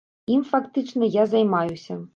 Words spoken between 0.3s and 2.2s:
Ім, фактычна, я займаюся.